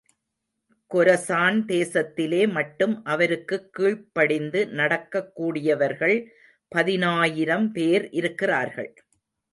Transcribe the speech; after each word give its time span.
Khorasan 0.93 1.59
தேசத்திலே 1.67 2.51
மட்டும் 2.51 3.03
அவருக்குக் 3.03 3.73
கீழ்ப்படிந்து 3.73 4.67
நடக்கக் 4.67 5.35
கூடியவர்கள் 5.35 6.33
பதினாயிரம் 6.67 7.71
பேர் 7.71 8.09
இருக்கிறார்கள். 8.09 8.93